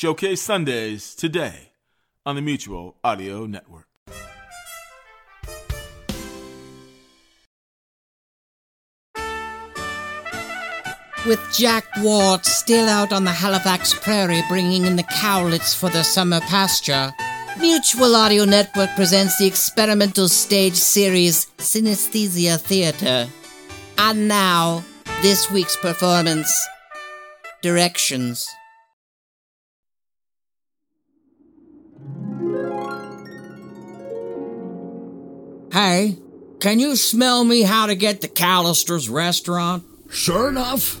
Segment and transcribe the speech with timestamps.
[0.00, 1.72] Showcase Sundays today
[2.24, 3.86] on the Mutual Audio Network.
[11.26, 16.02] With Jack Ward still out on the Halifax prairie bringing in the cowlets for the
[16.02, 17.12] summer pasture,
[17.58, 23.28] Mutual Audio Network presents the experimental stage series Synesthesia Theatre.
[23.98, 24.82] And now,
[25.20, 26.58] this week's performance
[27.60, 28.48] Directions.
[35.82, 36.18] Hey,
[36.60, 39.82] can you smell me how to get to Callister's restaurant?
[40.10, 41.00] Sure enough.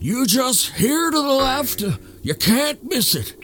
[0.00, 1.82] You just here to the left.
[2.20, 3.34] You can't miss it.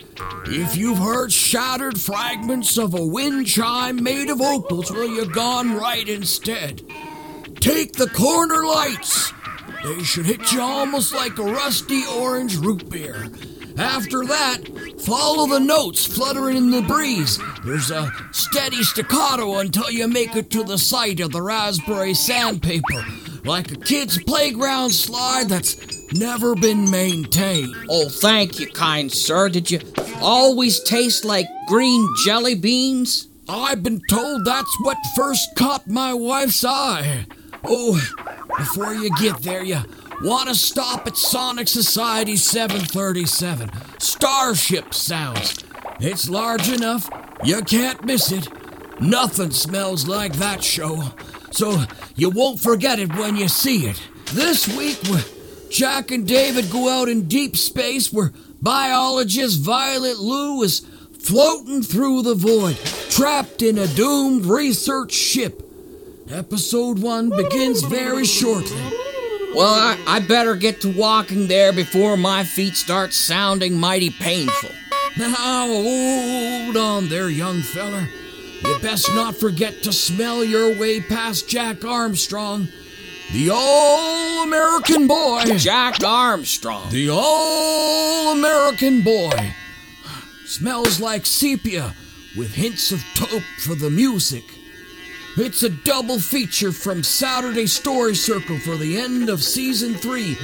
[0.45, 5.75] If you've heard shattered fragments of a wind chime made of opals, well, you've gone
[5.75, 6.83] right instead.
[7.61, 9.33] Take the corner lights.
[9.85, 13.31] They should hit you almost like a rusty orange root beer.
[13.79, 14.69] After that,
[15.01, 17.39] follow the notes fluttering in the breeze.
[17.65, 23.05] There's a steady staccato until you make it to the site of the raspberry sandpaper,
[23.45, 25.77] like a kid's playground slide that's
[26.13, 27.75] never been maintained.
[27.89, 29.49] Oh, thank you, kind sir.
[29.49, 29.81] Did you
[30.21, 33.29] always taste like green jelly beans?
[33.49, 37.27] I've been told that's what first caught my wife's eye.
[37.65, 38.01] Oh,
[38.57, 39.81] before you get there, you
[40.23, 43.71] want to stop at Sonic Society 737.
[43.99, 45.65] Starship sounds.
[46.01, 47.09] It's large enough,
[47.45, 48.49] you can't miss it.
[49.01, 51.13] Nothing smells like that show,
[51.53, 51.85] so
[52.17, 54.01] you won't forget it when you see it.
[54.33, 54.99] This week,
[55.71, 60.81] Jack and David go out in deep space where biologist Violet Lou is
[61.21, 62.77] floating through the void,
[63.11, 65.63] trapped in a doomed research ship.
[66.31, 68.83] Episode 1 begins very shortly.
[69.55, 74.71] Well, I, I better get to walking there before my feet start sounding mighty painful.
[75.19, 78.09] Now, hold on there, young feller.
[78.63, 82.69] You best not forget to smell your way past Jack Armstrong,
[83.33, 85.43] the All American boy.
[85.57, 86.91] Jack Armstrong.
[86.91, 89.55] The All American boy.
[90.47, 91.95] Smells like sepia
[92.37, 94.45] with hints of taupe for the music.
[95.37, 100.37] It's a double feature from Saturday Story Circle for the end of season three,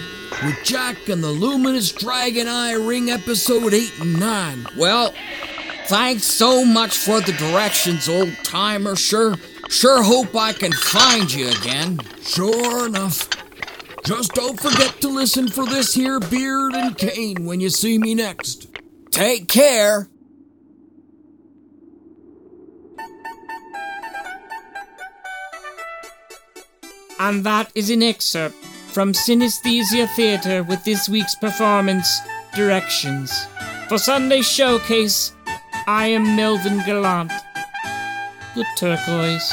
[0.43, 4.67] with Jack and the Luminous Dragon Eye Ring episode 8 and 9.
[4.77, 5.15] Well,
[5.87, 8.97] thanks so much for the directions, old timer.
[8.97, 9.37] Sure,
[9.69, 12.01] sure hope I can find you again.
[12.23, 13.29] Sure enough.
[14.05, 18.15] Just don't forget to listen for this here beard and cane when you see me
[18.15, 18.69] next.
[19.11, 20.09] Take care.
[27.19, 28.57] And that is an excerpt
[28.95, 32.21] from Synesthesia Theatre with this week's performance,
[32.55, 33.49] Directions.
[33.89, 35.35] For Sunday's showcase,
[35.89, 37.33] I am Melvin Gallant.
[38.55, 39.53] Good turquoise.